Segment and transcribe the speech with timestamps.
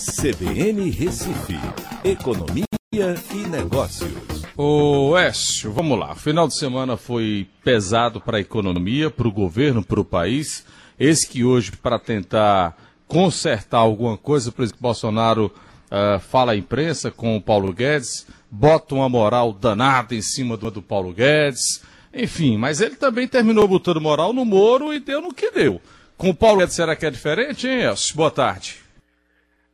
[0.00, 1.60] CBN Recife,
[2.02, 4.10] Economia e Negócios.
[4.56, 6.14] Ô Écio, vamos lá.
[6.14, 10.64] Final de semana foi pesado para a economia, para o governo, para o país.
[10.98, 15.52] Esse que hoje, para tentar consertar alguma coisa, o presidente Bolsonaro
[15.90, 20.70] uh, fala à imprensa com o Paulo Guedes, bota uma moral danada em cima do,
[20.70, 21.82] do Paulo Guedes.
[22.14, 25.78] Enfim, mas ele também terminou botando moral no Moro e deu no que deu.
[26.16, 28.16] Com o Paulo Guedes será que é diferente, hein, Elcio?
[28.16, 28.89] Boa tarde.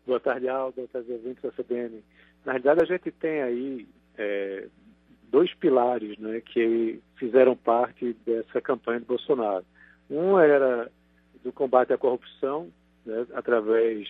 [0.07, 0.77] Boa tarde, Aldo.
[0.77, 2.03] Boa tarde, ouvintes da CBN.
[2.45, 3.87] Na realidade, a gente tem aí
[4.17, 4.69] é,
[5.31, 9.65] dois pilares né, que fizeram parte dessa campanha de Bolsonaro.
[10.09, 10.91] Um era
[11.43, 12.71] do combate à corrupção,
[13.05, 14.09] né, através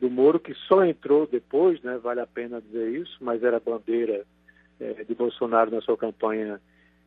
[0.00, 4.24] do Moro, que só entrou depois, né, vale a pena dizer isso, mas era bandeira
[4.80, 6.60] é, de Bolsonaro na sua campanha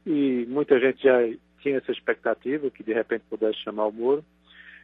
[0.06, 1.18] e muita gente já
[1.60, 4.24] tinha essa expectativa que de repente pudesse chamar o Moro.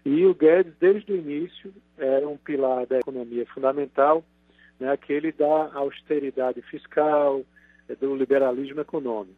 [0.06, 4.24] E o Guedes, desde o início, era um pilar da economia fundamental,
[4.80, 4.98] né,
[5.38, 7.44] da austeridade fiscal,
[7.88, 9.36] é, do liberalismo econômico.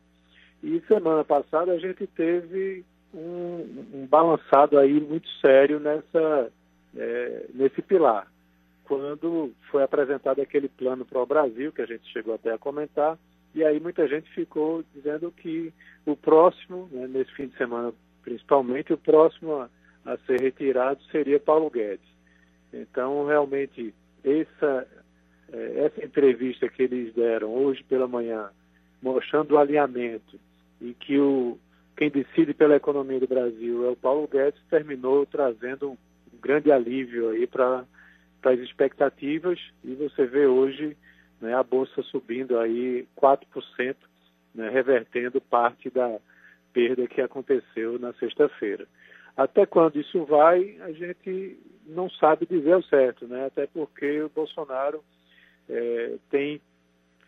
[0.63, 6.51] E semana passada a gente teve um, um balançado aí muito sério nessa,
[6.95, 8.27] é, nesse pilar,
[8.85, 13.17] quando foi apresentado aquele plano para o Brasil, que a gente chegou até a comentar,
[13.53, 15.71] e aí muita gente ficou dizendo que
[16.05, 19.69] o próximo, né, nesse fim de semana principalmente, o próximo
[20.05, 22.07] a, ser retirado seria Paulo Guedes.
[22.73, 24.87] Então, realmente, essa,
[25.51, 28.49] é, essa entrevista que eles deram hoje pela manhã,
[29.01, 30.39] mostrando o alinhamento
[30.81, 31.57] e que o,
[31.95, 35.97] quem decide pela economia do Brasil é o Paulo Guedes, terminou trazendo um
[36.41, 37.85] grande alívio aí para
[38.43, 40.95] as expectativas e você vê hoje
[41.39, 43.95] né, a Bolsa subindo aí 4%,
[44.53, 46.19] né, revertendo parte da
[46.73, 48.85] perda que aconteceu na sexta-feira.
[49.35, 53.45] Até quando isso vai, a gente não sabe dizer o certo, né?
[53.45, 55.03] até porque o Bolsonaro
[55.69, 56.61] é, tem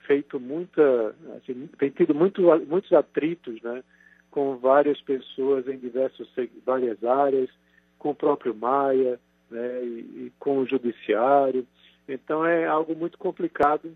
[0.05, 3.83] feito muita, assim, tem tido muito, muitos atritos né,
[4.31, 6.29] com várias pessoas em diversos,
[6.65, 7.49] várias áreas,
[7.99, 9.19] com o próprio Maia
[9.51, 11.67] né, e, e com o judiciário.
[12.07, 13.95] Então é algo muito complicado,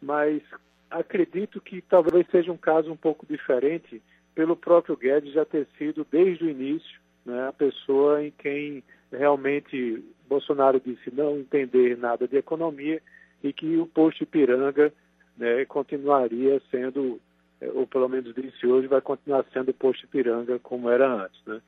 [0.00, 0.42] mas
[0.90, 4.02] acredito que talvez seja um caso um pouco diferente
[4.34, 8.82] pelo próprio Guedes já ter sido desde o início né, a pessoa em quem
[9.12, 13.02] realmente Bolsonaro disse não entender nada de economia
[13.42, 14.92] e que o posto Ipiranga
[15.36, 17.20] né, continuaria sendo,
[17.60, 21.40] é, ou pelo menos disse hoje, vai continuar sendo o posto Ipiranga como era antes.
[21.46, 21.60] Né?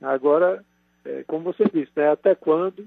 [0.00, 0.64] Agora,
[1.04, 2.86] é, como você disse, né, até quando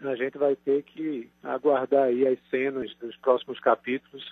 [0.00, 4.24] a gente vai ter que aguardar aí as cenas dos próximos capítulos.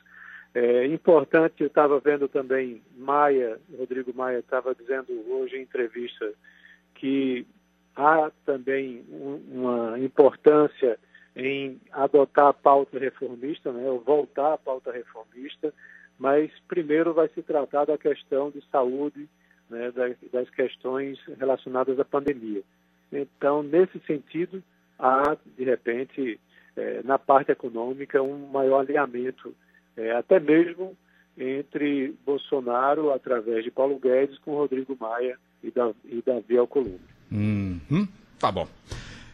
[0.55, 6.31] É importante, eu estava vendo também Maia, Rodrigo Maia estava dizendo hoje em entrevista
[6.95, 7.47] que
[7.97, 10.99] há também uma importância
[11.35, 15.73] em adotar a pauta reformista, né, ou voltar à pauta reformista,
[16.19, 19.29] mas primeiro vai se tratar da questão de saúde,
[19.71, 22.63] né, das, das questões relacionadas à pandemia.
[23.11, 24.63] Então, nesse sentido,
[24.99, 26.39] há, de repente,
[26.77, 29.55] é, na parte econômica, um maior alinhamento,
[29.97, 30.97] é, até mesmo
[31.37, 37.01] entre Bolsonaro, através de Paulo Guedes, com Rodrigo Maia e, da, e Davi Alcolumbre.
[37.31, 38.07] Uhum,
[38.39, 38.69] tá bom.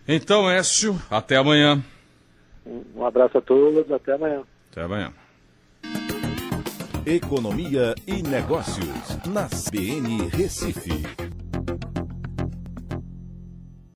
[0.07, 1.83] Então, Écio, até amanhã.
[2.65, 4.43] Um, um abraço a todos, até amanhã.
[4.71, 5.13] Até amanhã.
[7.07, 8.87] Economia e Negócios,
[9.27, 11.38] na CBN Recife.